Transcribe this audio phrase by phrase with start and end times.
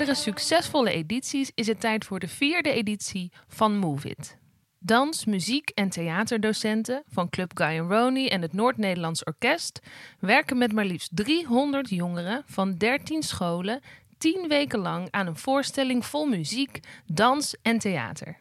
[0.00, 4.36] Na drie eerdere succesvolle edities is het tijd voor de vierde editie van Move It.
[4.78, 9.80] Dans, muziek en theaterdocenten van Club Guy Roney en het Noord-Nederlands Orkest
[10.18, 13.80] werken met maar liefst 300 jongeren van 13 scholen
[14.18, 18.38] 10 weken lang aan een voorstelling vol muziek, dans en theater.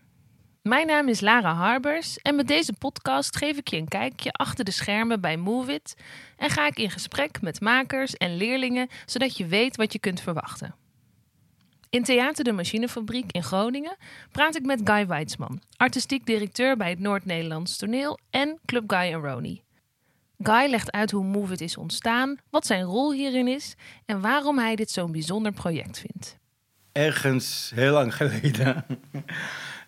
[0.62, 4.66] Mijn naam is Lara Harbers en met deze podcast geef ik je een kijkje achter
[4.66, 5.96] de schermen bij Move It
[6.38, 10.22] en ga ik in gesprek met makers en leerlingen zodat je weet wat je kunt
[10.22, 10.79] verwachten.
[11.92, 13.98] In Theater de Machinefabriek in Groningen
[14.32, 19.62] praat ik met Guy Weidsman, artistiek directeur bij het Noord-Nederlands Toneel en Club Guy Roney.
[20.40, 23.76] Guy legt uit hoe Move It is ontstaan, wat zijn rol hierin is
[24.06, 26.38] en waarom hij dit zo'n bijzonder project vindt.
[26.92, 28.86] Ergens heel lang geleden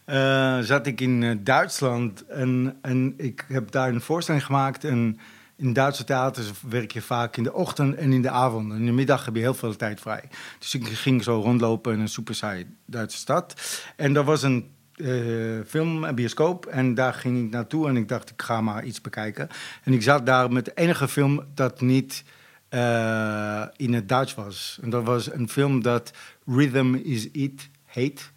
[0.05, 4.83] uh, zat ik in eh, Duitsland en, en ik heb daar een voorstelling gemaakt.
[4.83, 5.19] En
[5.61, 8.73] in Duitse theaters werk je vaak in de ochtend en in de avond.
[8.73, 10.23] In de middag heb je heel veel tijd vrij.
[10.59, 13.61] Dus ik ging zo rondlopen in een super saai Duitse stad.
[13.95, 16.65] En er was een uh, film, een bioscoop.
[16.65, 19.47] En daar ging ik naartoe en ik dacht, ik ga maar iets bekijken.
[19.83, 22.23] En ik zat daar met de enige film dat niet
[22.69, 24.79] uh, in het Duits was.
[24.81, 26.11] En dat was een film dat
[26.45, 28.31] Rhythm is It heet.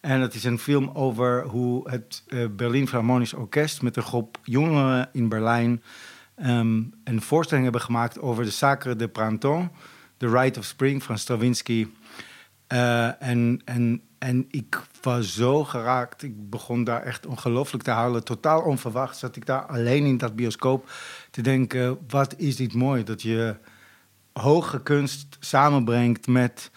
[0.00, 4.38] En het is een film over hoe het uh, Berlin Philharmonisch Orkest met een groep
[4.42, 5.82] jongeren in Berlijn
[6.44, 9.68] um, een voorstelling hebben gemaakt over de Sacre de Printemps,
[10.16, 11.86] The Rite of Spring van Stravinsky.
[12.72, 16.22] Uh, en, en, en ik was zo geraakt.
[16.22, 18.24] Ik begon daar echt ongelooflijk te huilen.
[18.24, 20.90] Totaal onverwacht zat ik daar alleen in dat bioscoop
[21.30, 23.56] te denken: wat is dit mooi dat je
[24.32, 26.70] hoge kunst samenbrengt met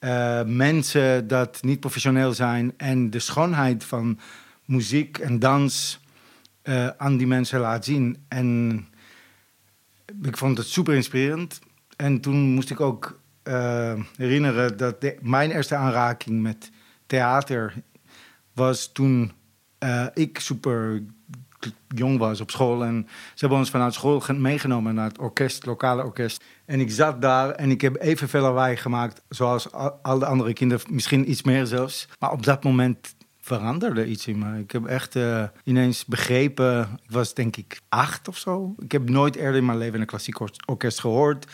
[0.00, 4.18] uh, mensen dat niet professioneel zijn en de schoonheid van
[4.64, 6.00] muziek en dans
[6.64, 8.24] uh, aan die mensen laat zien.
[8.28, 8.86] En
[10.22, 11.60] ik vond het super inspirerend.
[11.96, 16.70] En toen moest ik ook uh, herinneren dat mijn eerste aanraking met
[17.06, 17.74] theater
[18.52, 19.32] was toen
[20.14, 21.02] ik super
[21.88, 22.84] jong was op school.
[22.84, 26.44] En ze hebben ons vanuit school meegenomen naar het orkest, lokale orkest.
[26.64, 29.72] En ik zat daar en ik heb evenveel lawaai gemaakt zoals
[30.02, 32.08] al de andere kinderen, misschien iets meer zelfs.
[32.18, 34.58] Maar op dat moment veranderde iets in me.
[34.58, 38.74] Ik heb echt uh, ineens begrepen, ik was denk ik acht of zo.
[38.78, 41.46] Ik heb nooit eerder in mijn leven een klassiek orkest gehoord.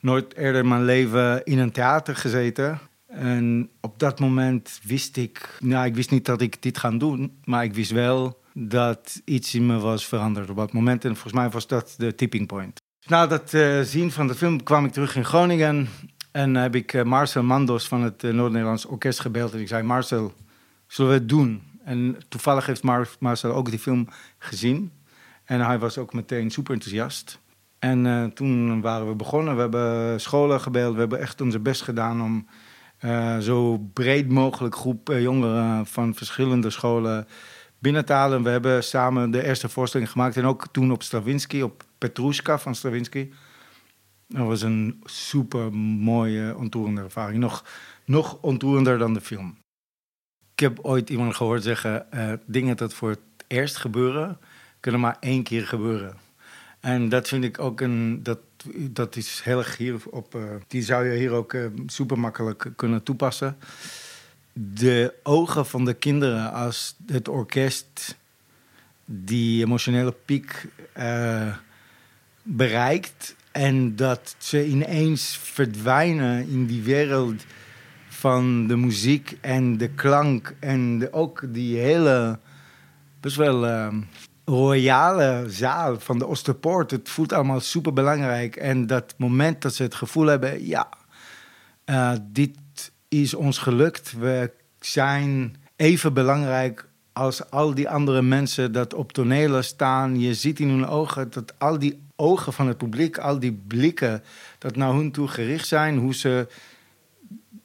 [0.00, 2.78] Nooit eerder in mijn leven in een theater gezeten.
[3.06, 7.38] En op dat moment wist ik, nou, ik wist niet dat ik dit ga doen,
[7.44, 11.04] maar ik wist wel dat iets in me was veranderd op dat moment.
[11.04, 12.80] En volgens mij was dat de tipping point.
[13.06, 15.88] Na dat uh, zien van de film kwam ik terug in Groningen.
[16.30, 19.52] En heb ik uh, Marcel Mandos van het Noord-Nederlands Orkest gebeld.
[19.52, 20.32] En ik zei, Marcel,
[20.92, 21.62] zullen we het doen?
[21.84, 24.08] En toevallig heeft Mar Marcel ook die film
[24.38, 24.92] gezien.
[25.44, 27.40] En hij was ook meteen super enthousiast.
[27.78, 29.54] En toen waren we begonnen.
[29.54, 30.94] We hebben scholen gebeld.
[30.94, 32.46] We hebben echt onze best gedaan om
[33.40, 37.26] zo breed mogelijk groep jongeren van verschillende scholen
[37.78, 38.42] binnen te halen.
[38.42, 40.36] We hebben samen de eerste voorstelling gemaakt.
[40.36, 43.30] En ook toen op Stravinsky, op Petrushka van Stravinsky.
[44.28, 47.38] Dat was een super mooie, ontroerende ervaring.
[47.38, 47.64] Nog,
[48.04, 49.61] nog ontroerender dan de film.
[50.62, 54.38] Heb ooit iemand gehoord zeggen: uh, dingen dat voor het eerst gebeuren,
[54.80, 56.16] kunnen maar één keer gebeuren.
[56.80, 58.22] En dat vind ik ook een.
[58.22, 58.38] Dat,
[58.74, 60.34] dat is heel erg hier op.
[60.34, 63.56] Uh, die zou je hier ook uh, super makkelijk kunnen toepassen
[64.52, 68.16] de ogen van de kinderen als het orkest
[69.04, 70.68] die emotionele piek
[72.42, 73.34] bereikt.
[73.52, 77.44] En dat ze ineens verdwijnen in die wereld
[78.22, 80.54] van de muziek en de klank.
[80.60, 82.38] En ook die hele,
[83.20, 83.88] best wel uh,
[84.44, 86.90] royale zaal van de Osterpoort.
[86.90, 88.56] Het voelt allemaal super belangrijk.
[88.56, 90.88] En dat moment dat ze het gevoel hebben, ja,
[91.86, 92.58] uh, dit
[93.08, 94.14] is ons gelukt.
[94.18, 100.20] We zijn even belangrijk als al die andere mensen dat op tonelen staan.
[100.20, 104.22] Je ziet in hun ogen dat al die ogen van het publiek, al die blikken
[104.58, 106.46] dat naar hun toe gericht zijn, hoe ze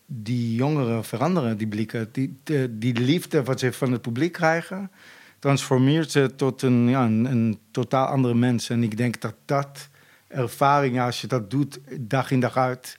[0.09, 2.09] die jongeren veranderen, die blikken.
[2.11, 2.39] Die,
[2.69, 4.91] die liefde wat ze van het publiek krijgen,
[5.39, 8.69] transformeert ze tot een, ja, een, totaal andere mens.
[8.69, 9.89] En ik denk dat dat
[10.27, 12.97] ervaring, als je dat doet dag in dag uit,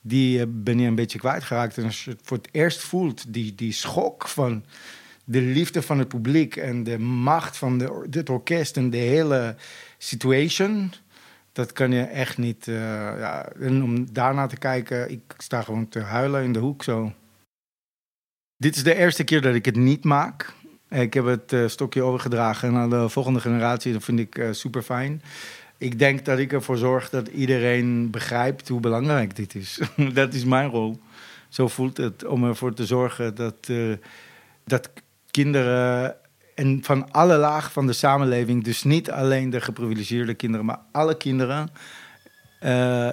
[0.00, 1.78] die eh, ben je een beetje kwijtgeraakt.
[1.78, 4.64] En als je het voor het eerst voelt, die, die schok van
[5.24, 9.56] de liefde van het publiek en de macht van de, dit orkest en de hele
[9.98, 10.92] situation,
[11.52, 12.66] dat kan je echt niet.
[12.66, 12.76] Uh,
[13.18, 17.12] ja, en om daarna te kijken, ik sta gewoon te huilen in de hoek zo.
[18.56, 20.52] Dit is de eerste keer dat ik het niet maak.
[20.88, 23.92] Ik heb het uh, stokje overgedragen aan de volgende generatie.
[23.92, 25.22] Dat vind ik uh, super fijn
[25.82, 29.80] ik denk dat ik ervoor zorg dat iedereen begrijpt hoe belangrijk dit is.
[30.14, 31.00] dat is mijn rol.
[31.48, 33.70] zo voelt het om ervoor te zorgen dat,
[34.64, 34.90] dat
[35.30, 36.16] kinderen
[36.62, 41.16] en van alle lagen van de samenleving, dus niet alleen de geprivilegeerde kinderen, maar alle
[41.16, 41.68] kinderen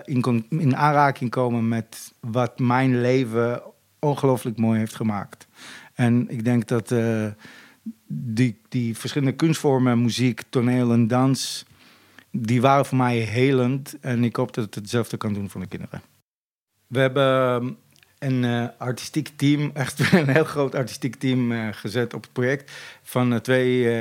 [0.06, 3.62] in, in aanraking komen met wat mijn leven
[4.00, 5.48] ongelooflijk mooi heeft gemaakt.
[5.94, 6.94] En ik denk dat
[8.08, 11.66] die, die verschillende kunstvormen, muziek, toneel en dans,
[12.32, 14.00] die waren voor mij helend.
[14.00, 16.02] En ik hoop dat het hetzelfde kan doen voor de kinderen.
[16.88, 17.78] We hebben
[18.20, 22.72] een uh, artistiek team, echt een heel groot artistiek team uh, gezet op het project.
[23.04, 23.98] Van uh, twee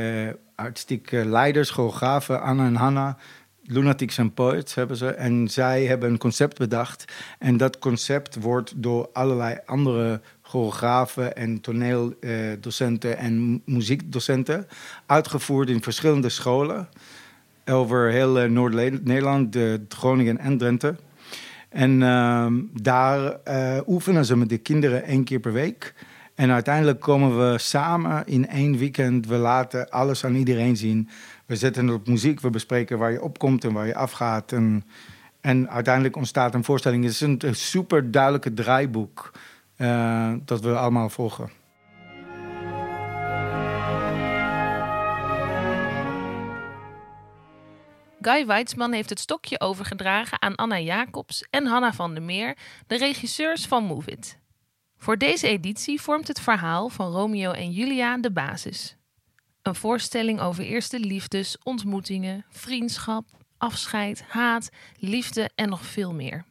[0.55, 3.17] artistieke leiders, choreografen, Anna en Hanna.
[3.71, 5.09] Lunatics and Poets hebben ze.
[5.09, 7.05] En zij hebben een concept bedacht.
[7.39, 14.67] En dat concept wordt door allerlei andere choreografen en toneeldocenten en muziekdocenten
[15.07, 16.89] uitgevoerd in verschillende scholen
[17.67, 20.97] over heel Noord-Nederland, Groningen en Drenthe.
[21.69, 25.95] En uh, daar uh, oefenen ze met de kinderen één keer per week.
[26.35, 29.27] En uiteindelijk komen we samen in één weekend.
[29.27, 31.09] We laten alles aan iedereen zien.
[31.47, 34.53] We zetten op muziek, we bespreken waar je opkomt en waar je afgaat.
[34.53, 34.85] En,
[35.41, 37.05] en uiteindelijk ontstaat een voorstelling.
[37.05, 39.33] Het is een, super duidelijke draaiboek
[39.77, 41.58] uh, dat we allemaal volgen.
[48.21, 52.57] Guy Weitzman heeft het stokje overgedragen aan Anna Jacobs en Hanna van der Meer,
[52.87, 54.39] de regisseurs van Move It.
[54.97, 58.97] Voor deze editie vormt het verhaal van Romeo en Julia de basis.
[59.63, 63.25] Een voorstelling over eerste liefdes, ontmoetingen, vriendschap,
[63.59, 66.45] afscheid, haat, liefde en nog veel meer.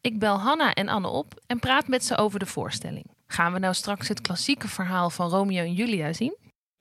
[0.00, 3.06] Ik bel Hanna en Anne op en praat met ze over de voorstelling.
[3.26, 6.36] Gaan we nou straks het klassieke verhaal van Romeo en Julia zien?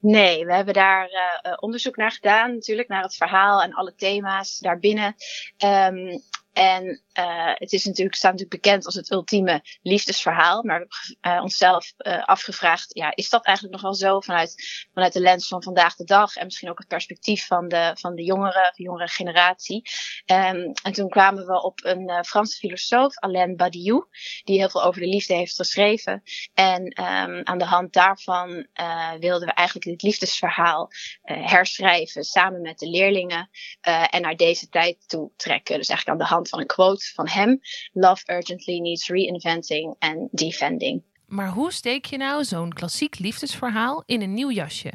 [0.06, 4.60] Nee, we hebben daar uh, onderzoek naar gedaan, natuurlijk, naar het verhaal en alle thema's
[4.60, 5.16] daarbinnen.
[5.66, 6.22] Um,
[6.54, 10.64] en uh, het is natuurlijk, staat natuurlijk bekend als het ultieme liefdesverhaal.
[10.64, 10.86] Maar we
[11.22, 15.20] hebben uh, onszelf uh, afgevraagd, ja, is dat eigenlijk nog wel zo vanuit, vanuit de
[15.20, 16.36] lens van vandaag de dag?
[16.36, 19.90] En misschien ook het perspectief van de, van de jongere, jongere generatie.
[20.26, 24.06] Um, en toen kwamen we op een Franse filosoof, Alain Badiou,
[24.44, 26.24] die heel veel over de liefde heeft geschreven.
[26.54, 28.68] En um, aan de hand daarvan
[29.20, 30.92] wilden we eigenlijk dit liefdesverhaal
[31.24, 33.50] herschrijven samen met de leerlingen.
[34.10, 35.78] en naar deze tijd toe trekken.
[35.78, 37.60] Dus eigenlijk aan de hand van een quote van hem:
[37.94, 41.04] Love urgently needs reinventing and defending.
[41.26, 44.92] Maar hoe steek je nou zo'n klassiek liefdesverhaal in een nieuw jasje?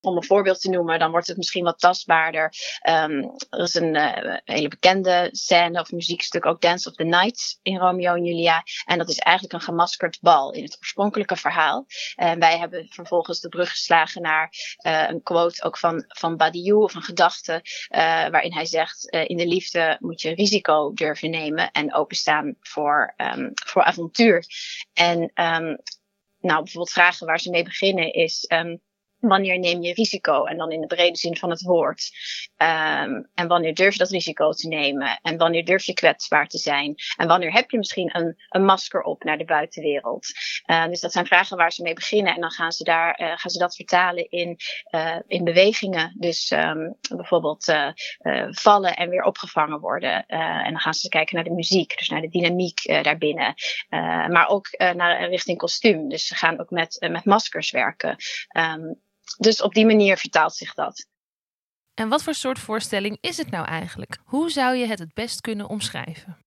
[0.00, 2.52] Om een voorbeeld te noemen, dan wordt het misschien wat tastbaarder.
[2.88, 7.58] Um, er is een uh, hele bekende scène of muziekstuk, ook Dance of the Night
[7.62, 8.62] in Romeo en Julia.
[8.84, 11.86] En dat is eigenlijk een gemaskerd bal in het oorspronkelijke verhaal.
[12.14, 14.52] En wij hebben vervolgens de brug geslagen naar
[14.86, 19.36] uh, een quote ook van, van Badiou, of een gedachte, uh, waarin hij zegt, in
[19.36, 24.44] de liefde moet je risico durven nemen en openstaan voor, um, voor avontuur.
[24.92, 25.78] En um,
[26.40, 28.44] nou, bijvoorbeeld vragen waar ze mee beginnen is,
[29.20, 30.44] wanneer neem je risico?
[30.44, 32.10] En dan in de brede zin van het woord.
[32.56, 35.18] Um, en wanneer durf je dat risico te nemen?
[35.22, 36.94] En wanneer durf je kwetsbaar te zijn?
[37.16, 40.26] En wanneer heb je misschien een, een masker op naar de buitenwereld?
[40.66, 42.34] Uh, dus dat zijn vragen waar ze mee beginnen.
[42.34, 44.56] En dan gaan ze, daar, uh, gaan ze dat vertalen in,
[44.90, 46.14] uh, in bewegingen.
[46.18, 47.74] Dus um, bijvoorbeeld
[48.50, 50.26] vallen en weer opgevangen worden.
[50.26, 53.54] en dan gaan ze kijken naar de muziek, dus naar de dynamiek daarbinnen.
[54.28, 56.08] maar ook naar richting kostuum.
[56.08, 58.16] Dus ze gaan ook met, met maskers werken.
[59.38, 61.06] Dus op die manier vertaalt zich dat.
[61.94, 64.18] En wat voor soort voorstelling is het nou eigenlijk?
[64.24, 66.38] Hoe zou je het het best kunnen omschrijven?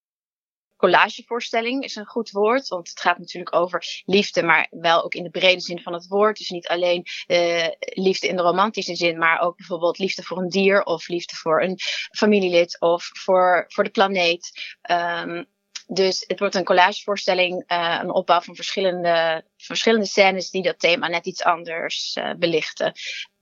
[0.84, 5.24] collagevoorstelling is een goed woord, want het gaat natuurlijk over liefde, maar wel ook in
[5.24, 6.38] de brede zin van het woord.
[6.38, 10.50] Dus niet alleen uh, liefde in de romantische zin, maar ook bijvoorbeeld liefde voor een
[10.50, 11.78] dier of liefde voor een
[12.18, 14.78] familielid of voor, voor de planeet.
[14.92, 15.46] Um,
[15.88, 21.08] dus het wordt een collagevoorstelling, uh, een opbouw van verschillende, verschillende scènes die dat thema
[21.08, 22.94] net iets anders uh, belichten.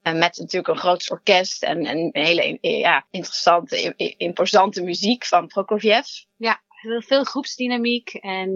[0.03, 5.47] Uh, met natuurlijk een groot orkest en, en een hele ja, interessante, imposante muziek van
[5.47, 6.05] Prokofjev.
[6.37, 6.61] Ja,
[6.97, 8.13] veel groepsdynamiek.
[8.13, 8.53] En,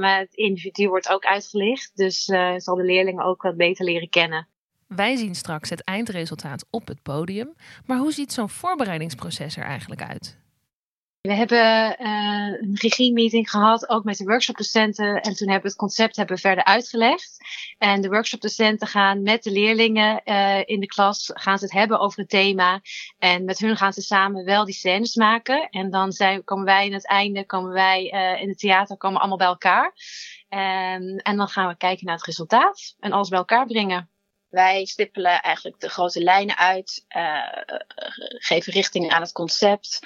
[0.00, 1.96] maar het individu wordt ook uitgelicht.
[1.96, 2.24] Dus
[2.56, 4.48] zal de leerlingen ook wat beter leren kennen.
[4.86, 7.54] Wij zien straks het eindresultaat op het podium.
[7.86, 10.41] Maar hoe ziet zo'n voorbereidingsproces er eigenlijk uit?
[11.22, 15.20] We hebben uh, een regie-meeting gehad, ook met de workshopdocenten.
[15.20, 17.36] En toen hebben we het concept hebben verder uitgelegd.
[17.78, 22.00] En de workshopdocenten gaan met de leerlingen uh, in de klas gaan ze het hebben
[22.00, 22.80] over het thema.
[23.18, 25.68] En met hun gaan ze samen wel die scènes maken.
[25.68, 29.20] En dan zijn, komen wij in het einde, komen wij uh, in het theater, komen
[29.20, 29.92] allemaal bij elkaar.
[30.48, 34.10] En, en dan gaan we kijken naar het resultaat en alles bij elkaar brengen.
[34.48, 37.62] Wij stippelen eigenlijk de grote lijnen uit, uh,
[38.38, 40.00] geven richting aan het concept.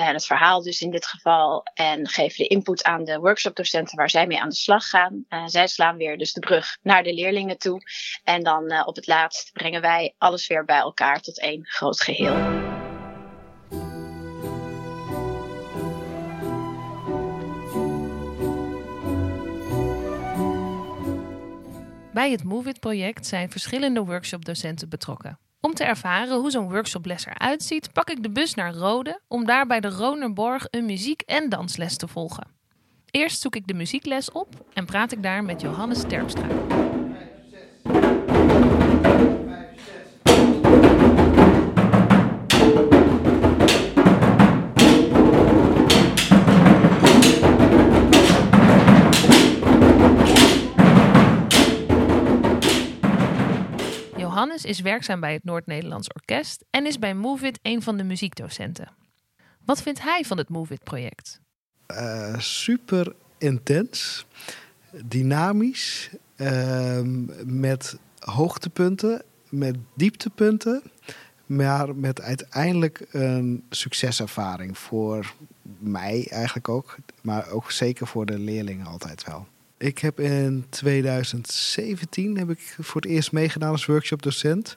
[0.00, 1.62] En het verhaal dus in dit geval.
[1.74, 5.24] En geven de input aan de workshopdocenten waar zij mee aan de slag gaan.
[5.28, 7.80] Uh, zij slaan weer dus de brug naar de leerlingen toe.
[8.24, 12.00] En dan uh, op het laatst brengen wij alles weer bij elkaar tot één groot
[12.00, 12.70] geheel.
[22.12, 25.38] Bij het Move It project zijn verschillende workshopdocenten betrokken.
[25.64, 29.44] Om te ervaren hoe zo'n workshoples eruit ziet, pak ik de bus naar Rode om
[29.44, 32.46] daar bij de Ronerborg een muziek- en dansles te volgen.
[33.10, 36.46] Eerst zoek ik de muziekles op en praat ik daar met Johannes Terpstra.
[54.60, 58.88] Is werkzaam bij het Noord-Nederlands Orkest en is bij Move It een van de muziekdocenten.
[59.64, 61.40] Wat vindt hij van het Move It project?
[61.88, 64.26] Uh, super intens,
[65.04, 67.00] dynamisch, uh,
[67.44, 70.82] met hoogtepunten, met dieptepunten,
[71.46, 75.34] maar met uiteindelijk een succeservaring voor
[75.78, 79.46] mij eigenlijk ook, maar ook zeker voor de leerlingen altijd wel.
[79.82, 84.76] Ik heb in 2017 heb ik voor het eerst meegedaan als workshopdocent.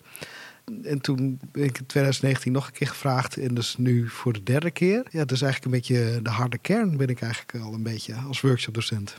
[0.84, 3.38] En toen ben ik in 2019 nog een keer gevraagd.
[3.38, 5.06] En dus nu voor de derde keer.
[5.10, 8.42] Ja, dus eigenlijk een beetje de harde kern ben ik eigenlijk al een beetje als
[8.42, 9.16] workshopdocent.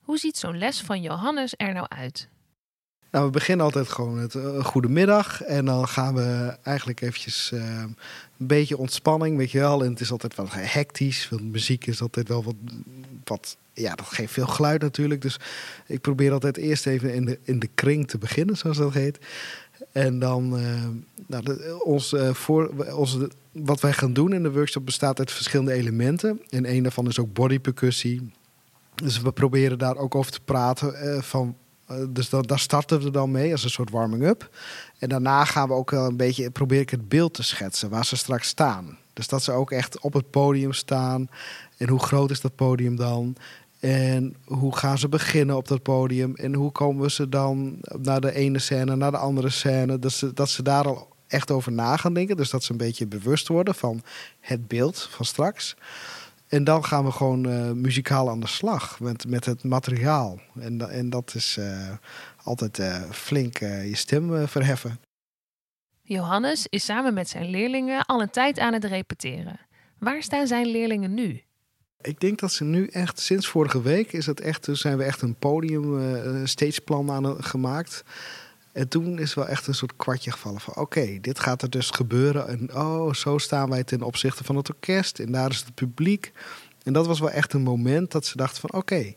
[0.00, 2.28] Hoe ziet zo'n les van Johannes er nou uit?
[3.10, 5.42] Nou, we beginnen altijd gewoon met een uh, goedemiddag.
[5.42, 7.96] En dan gaan we eigenlijk eventjes uh, een
[8.36, 9.84] beetje ontspanning, weet je wel.
[9.84, 12.54] En het is altijd wat hectisch, want muziek is altijd wel wat,
[13.24, 13.56] wat...
[13.72, 15.22] Ja, dat geeft veel geluid natuurlijk.
[15.22, 15.36] Dus
[15.86, 19.18] ik probeer altijd eerst even in de, in de kring te beginnen, zoals dat heet.
[19.92, 20.88] En dan, uh,
[21.26, 26.40] nou, ons, voor, onze, wat wij gaan doen in de workshop bestaat uit verschillende elementen.
[26.48, 28.32] En een daarvan is ook bodypercussie.
[28.94, 31.56] Dus we proberen daar ook over te praten van
[32.08, 34.50] dus dat, daar starten we dan mee als een soort warming-up.
[34.98, 38.04] En daarna gaan we ook wel een beetje, probeer ik het beeld te schetsen waar
[38.04, 38.98] ze straks staan.
[39.12, 41.28] Dus dat ze ook echt op het podium staan.
[41.76, 43.36] En hoe groot is dat podium dan?
[43.80, 46.34] En hoe gaan ze beginnen op dat podium?
[46.36, 49.98] En hoe komen ze dan naar de ene scène, naar de andere scène?
[49.98, 52.36] Dat ze, dat ze daar al echt over na gaan denken.
[52.36, 54.02] Dus dat ze een beetje bewust worden van
[54.40, 55.76] het beeld van straks.
[56.50, 60.40] En dan gaan we gewoon uh, muzikaal aan de slag met, met het materiaal.
[60.60, 61.88] En, en dat is uh,
[62.42, 65.00] altijd uh, flink je stem verheffen.
[66.02, 69.60] Johannes is samen met zijn leerlingen al een tijd aan het repeteren.
[69.98, 71.42] Waar staan zijn leerlingen nu?
[72.00, 75.22] Ik denk dat ze nu echt, sinds vorige week, is het echt, zijn we echt
[75.22, 78.04] een podium, stageplan aan gemaakt.
[78.80, 80.76] En toen is wel echt een soort kwartje gevallen van...
[80.76, 82.48] oké, dit gaat er dus gebeuren.
[82.48, 85.18] En oh, zo staan wij ten opzichte van het orkest.
[85.18, 86.32] En daar is het publiek.
[86.82, 88.80] En dat was wel echt een moment dat ze dachten van...
[88.80, 89.14] oké,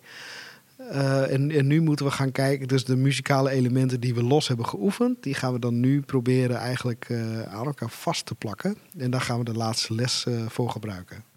[0.80, 2.68] uh, en, nu moeten we gaan kijken...
[2.68, 5.24] dus de muzikale elementen die we los hebben geoefend...
[5.24, 8.78] die gaan we dan nu proberen eigenlijk uh, aan elkaar vast te plakken.
[8.98, 11.33] En daar gaan we de laatste les uh, voor gebruiken.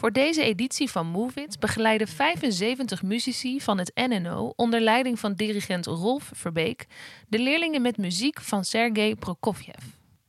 [0.00, 5.34] Voor deze editie van Move It begeleiden 75 muzici van het NNO onder leiding van
[5.34, 6.86] dirigent Rolf Verbeek
[7.28, 9.84] de leerlingen met muziek van Sergei Prokofjev.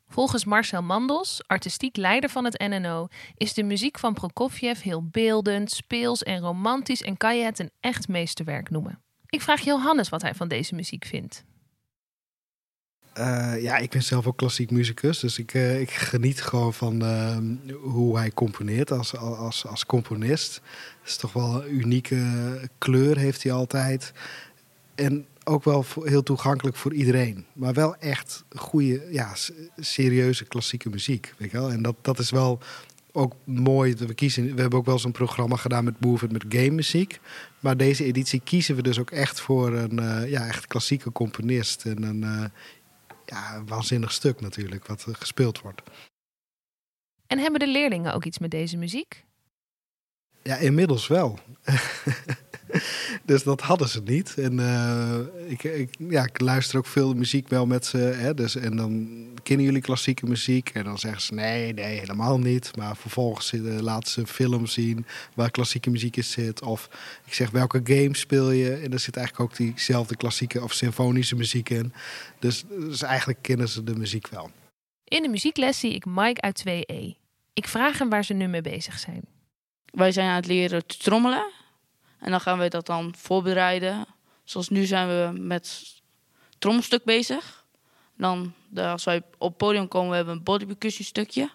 [0.07, 5.71] Volgens Marcel Mandels, artistiek leider van het NNO, is de muziek van Prokofjev heel beeldend,
[5.71, 9.01] speels en romantisch en kan je het een echt meesterwerk noemen.
[9.25, 11.43] Ik vraag Johannes wat hij van deze muziek vindt.
[13.17, 17.03] Uh, ja, ik ben zelf ook klassiek muzikus, dus ik, uh, ik geniet gewoon van
[17.03, 17.37] uh,
[17.81, 20.61] hoe hij componeert als, als, als componist.
[20.99, 22.25] Het is toch wel een unieke
[22.77, 24.13] kleur heeft hij altijd.
[24.95, 27.45] En ook wel heel toegankelijk voor iedereen.
[27.53, 29.33] Maar wel echt goede, ja,
[29.77, 31.33] serieuze klassieke muziek.
[31.37, 31.71] Weet je wel?
[31.71, 32.59] En dat, dat is wel
[33.11, 33.95] ook mooi.
[33.95, 37.19] We, kiezen, we hebben ook wel zo'n programma gedaan met Move It met game muziek.
[37.59, 41.85] Maar deze editie kiezen we dus ook echt voor een ja, echt klassieke componist.
[41.85, 42.51] En een
[43.31, 45.81] ja, een waanzinnig stuk natuurlijk, wat gespeeld wordt.
[47.27, 49.25] En hebben de leerlingen ook iets met deze muziek?
[50.43, 51.39] Ja, inmiddels wel.
[53.25, 54.33] dus dat hadden ze niet.
[54.37, 57.97] En uh, ik, ik, ja, ik luister ook veel muziek wel met ze.
[57.97, 60.69] Hè, dus, en dan kennen jullie klassieke muziek.
[60.69, 62.77] En dan zeggen ze nee, nee, helemaal niet.
[62.77, 66.61] Maar vervolgens uh, laten ze een film zien waar klassieke muziek in zit.
[66.61, 66.89] Of
[67.25, 68.73] ik zeg welke game speel je.
[68.73, 71.93] En er zit eigenlijk ook diezelfde klassieke of symfonische muziek in.
[72.39, 74.49] Dus, dus eigenlijk kennen ze de muziek wel.
[75.03, 77.19] In de muziekles zie ik Mike uit 2E.
[77.53, 79.21] Ik vraag hem waar ze nu mee bezig zijn.
[79.85, 81.51] Wij zijn aan het leren te trommelen.
[82.21, 84.05] En dan gaan we dat dan voorbereiden.
[84.43, 85.83] Zoals nu zijn we met
[86.59, 87.65] trommelstuk bezig.
[88.17, 91.49] Dan, de, als wij op het podium komen, we hebben een bodypercussie stukje.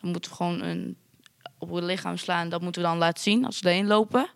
[0.00, 0.96] Dan moeten we gewoon een,
[1.58, 2.48] op het lichaam slaan.
[2.48, 4.28] Dat moeten we dan laten zien als we erheen lopen.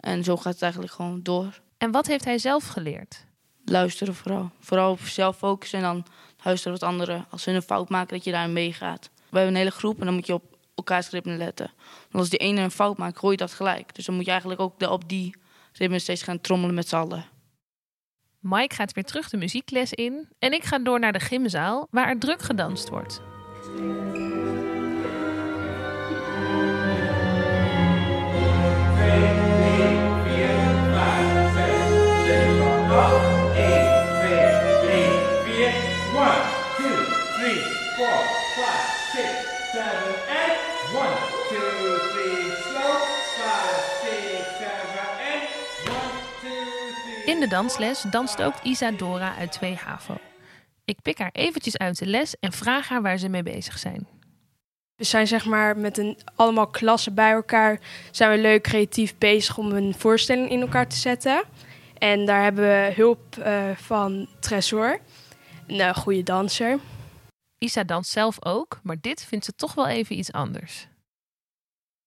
[0.00, 1.60] En zo gaat het eigenlijk gewoon door.
[1.78, 3.24] En wat heeft hij zelf geleerd?
[3.64, 4.50] Luisteren vooral.
[4.60, 6.04] Vooral op jezelf focussen en dan
[6.42, 7.26] luisteren wat anderen.
[7.30, 9.10] Als ze een fout maken, dat je daarin meegaat.
[9.14, 11.70] We hebben een hele groep en dan moet je op elkaars ritme letten.
[12.00, 13.94] Want als die ene een fout maakt, gooi je dat gelijk.
[13.94, 15.34] Dus dan moet je eigenlijk ook op die
[15.72, 17.24] ritme steeds gaan trommelen met z'n allen.
[18.40, 22.08] Mike gaat weer terug de muziekles in en ik ga door naar de gymzaal waar
[22.08, 23.20] er druk gedanst wordt.
[47.38, 50.16] In de dansles danst ook Isadora uit 2 HAVO.
[50.84, 54.06] Ik pik haar eventjes uit de les en vraag haar waar ze mee bezig zijn.
[54.94, 57.80] We zijn zeg maar met een, allemaal klassen bij elkaar.
[58.10, 61.44] Zijn we leuk creatief bezig om een voorstelling in elkaar te zetten.
[61.98, 64.98] En daar hebben we hulp uh, van Tresor,
[65.66, 66.78] een uh, goede danser.
[67.58, 70.88] Isa danst zelf ook, maar dit vindt ze toch wel even iets anders.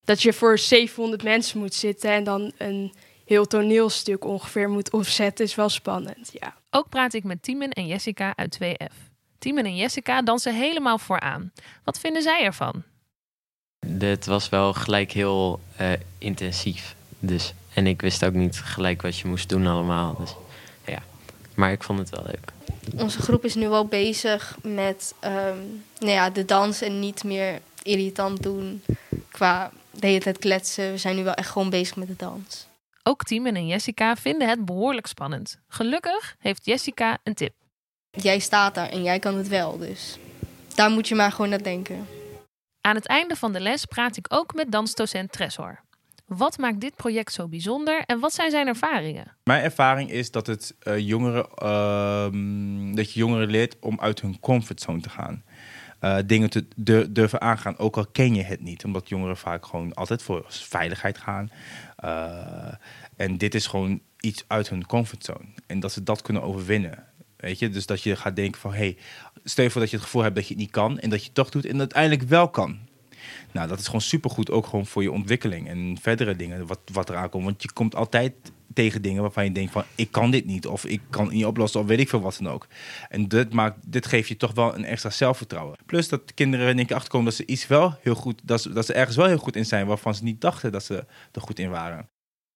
[0.01, 2.93] Dat je voor 700 mensen moet zitten en dan een
[3.31, 6.55] heel toneelstuk ongeveer moet opzetten, is wel spannend, ja.
[6.69, 8.95] Ook praat ik met Timen en Jessica uit 2F.
[9.39, 11.51] Timen en Jessica dansen helemaal vooraan.
[11.83, 12.83] Wat vinden zij ervan?
[13.87, 16.95] Dit was wel gelijk heel uh, intensief.
[17.19, 17.53] Dus.
[17.73, 20.15] En ik wist ook niet gelijk wat je moest doen allemaal.
[20.19, 20.35] Dus,
[20.85, 21.03] ja.
[21.55, 22.51] Maar ik vond het wel leuk.
[23.01, 27.61] Onze groep is nu wel bezig met um, nou ja, de dans en niet meer
[27.83, 28.83] irritant doen
[29.31, 30.91] qua de hele tijd kletsen.
[30.91, 32.67] We zijn nu wel echt gewoon bezig met de dans.
[33.03, 35.59] Ook Timen en Jessica vinden het behoorlijk spannend.
[35.67, 37.53] Gelukkig heeft Jessica een tip.
[38.11, 40.17] Jij staat daar en jij kan het wel, dus
[40.75, 42.07] daar moet je maar gewoon naar denken.
[42.81, 45.79] Aan het einde van de les praat ik ook met dansdocent Tresor.
[46.25, 49.35] Wat maakt dit project zo bijzonder en wat zijn zijn ervaringen?
[49.43, 54.39] Mijn ervaring is dat, het, uh, jongeren, uh, dat je jongeren leert om uit hun
[54.39, 55.43] comfortzone te gaan.
[56.01, 56.67] Uh, dingen te
[57.11, 58.85] durven aangaan, ook al ken je het niet.
[58.85, 61.51] Omdat jongeren vaak gewoon altijd voor veiligheid gaan.
[62.03, 62.73] Uh,
[63.15, 65.45] en dit is gewoon iets uit hun comfortzone.
[65.67, 67.05] En dat ze dat kunnen overwinnen.
[67.37, 68.97] Weet je, dus dat je gaat denken van, hey,
[69.43, 71.19] stel je voor dat je het gevoel hebt dat je het niet kan en dat
[71.19, 72.79] je het toch doet en uiteindelijk wel kan.
[73.51, 77.09] Nou, dat is gewoon supergoed, ook gewoon voor je ontwikkeling en verdere dingen wat, wat
[77.09, 77.43] eraan komt.
[77.43, 78.33] Want je komt altijd
[78.73, 81.45] tegen dingen waarvan je denkt van, ik kan dit niet of ik kan het niet
[81.45, 82.67] oplossen of weet ik veel wat dan ook.
[83.09, 85.77] En dit, maakt, dit geeft je toch wel een extra zelfvertrouwen.
[85.85, 88.61] Plus dat de kinderen in één keer achterkomen dat ze iets wel heel goed, dat
[88.61, 91.05] ze, dat ze ergens wel heel goed in zijn waarvan ze niet dachten dat ze
[91.31, 92.09] er goed in waren.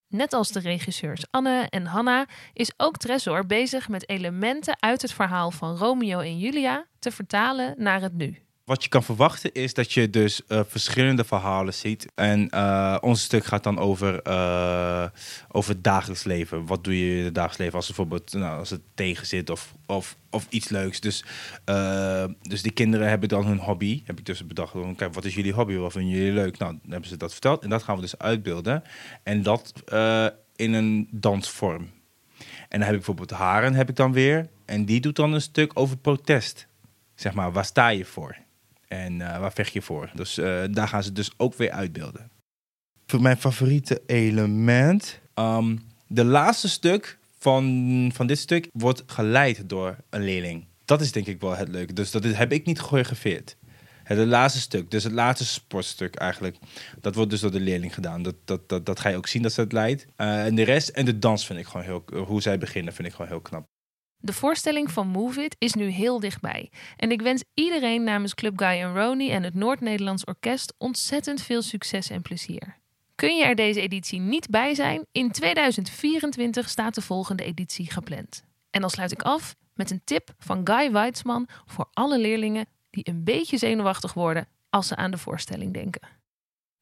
[0.08, 5.13] Net als de regisseurs Anne en Hanna is ook Tresor bezig met elementen uit het
[5.13, 8.44] verhaal van Romeo en Julia te vertalen naar het nu.
[8.65, 12.06] Wat je kan verwachten is dat je dus uh, verschillende verhalen ziet.
[12.15, 15.06] En uh, ons stuk gaat dan over, uh,
[15.51, 16.65] over het dagelijks leven.
[16.65, 19.73] Wat doe je in het dagelijks leven als, bijvoorbeeld, nou, als het tegen zit of,
[19.86, 20.99] of, of iets leuks.
[20.99, 21.23] Dus,
[22.41, 24.01] dus die kinderen hebben dan hun hobby.
[24.06, 25.75] Heb ik dus bedacht, kijk, wat is jullie hobby?
[25.75, 26.58] Wat vinden jullie leuk?
[26.58, 27.63] Nou, dan hebben ze dat verteld.
[27.63, 28.84] En dat gaan we dus uitbeelden.
[29.23, 29.73] En dat
[30.56, 31.89] in een dansvorm.
[32.69, 34.49] En dan heb ik bijvoorbeeld Haren heb ik dan weer.
[34.65, 36.67] En die doet dan een stuk over protest.
[37.15, 38.43] Zeg maar, waar sta je voor?
[38.87, 40.11] En uh, waar vecht je voor?
[40.13, 42.31] Dus uh, daar gaan ze dus ook weer uitbeelden.
[43.05, 45.19] Voor mijn favoriete element.
[45.35, 50.65] Um, de laatste stuk van, van dit stuk wordt geleid door een leerling.
[50.85, 51.93] Dat is denk ik wel het leuke.
[51.93, 53.57] Dus dat heb ik niet gechoreografeerd.
[54.03, 56.57] Het laatste stuk, dus het laatste sportstuk eigenlijk.
[57.01, 58.23] Dat wordt dus door de leerling gedaan.
[58.23, 60.05] Dat, dat, dat, dat ga je ook zien dat ze het leidt.
[60.17, 62.03] Uh, en de rest en de dans vind ik gewoon heel...
[62.25, 63.65] Hoe zij beginnen vind ik gewoon heel knap.
[64.17, 66.71] De voorstelling van Move It is nu heel dichtbij.
[66.97, 71.62] En ik wens iedereen namens Club Guy en Rony en het Noord-Nederlands Orkest ontzettend veel
[71.62, 72.78] succes en plezier.
[73.15, 75.06] Kun je er deze editie niet bij zijn?
[75.12, 78.43] In 2024 staat de volgende editie gepland.
[78.69, 83.10] En dan sluit ik af met een tip van Guy Weitzman voor alle leerlingen die
[83.10, 86.01] een beetje zenuwachtig worden als ze aan de voorstelling denken.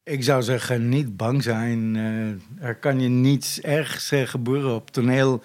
[0.02, 1.94] Ik zou zeggen, niet bang zijn.
[1.94, 5.42] Uh, er kan je niets ergs gebeuren op toneel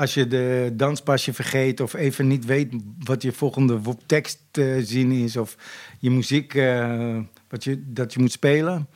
[0.00, 4.84] als je de danspasje vergeet of even niet weet wat je volgende tekst te uh,
[4.84, 5.56] zien is of
[5.98, 8.88] je muziek uh, wat je, dat je moet spelen.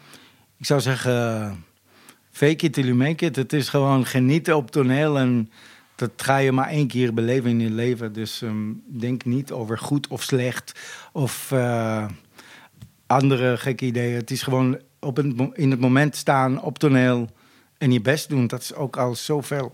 [0.58, 1.64] Ik zou zeggen,
[2.30, 3.36] fake it till you make it.
[3.36, 5.50] Het is gewoon genieten op toneel en
[5.94, 8.12] dat ga je maar één keer beleven in je leven.
[8.12, 10.72] Dus um, denk niet over goed of slecht
[11.12, 12.08] of uh,
[13.06, 14.14] andere gekke ideeën.
[14.14, 15.18] Het is gewoon op
[15.52, 17.28] in het moment staan op toneel
[17.78, 18.46] en je best doen.
[18.46, 19.72] Dat is ook al zoveel.